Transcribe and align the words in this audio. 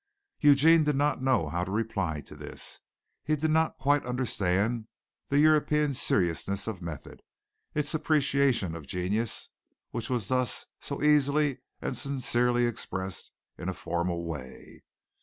Eugene 0.39 0.83
did 0.83 0.95
not 0.95 1.21
know 1.21 1.47
how 1.47 1.63
to 1.63 1.69
reply 1.69 2.21
to 2.21 2.35
this. 2.35 2.79
He 3.23 3.35
did 3.35 3.51
not 3.51 3.77
quite 3.77 4.03
understand 4.03 4.87
the 5.27 5.37
European 5.37 5.93
seriousness 5.93 6.65
of 6.65 6.81
method, 6.81 7.21
its 7.75 7.93
appreciation 7.93 8.73
of 8.75 8.87
genius, 8.87 9.49
which 9.91 10.09
was 10.09 10.29
thus 10.29 10.65
so 10.79 11.03
easily 11.03 11.59
and 11.83 11.95
sincerely 11.95 12.65
expressed 12.65 13.31
in 13.59 13.69
a 13.69 13.75
formal 13.75 14.25
way. 14.25 14.81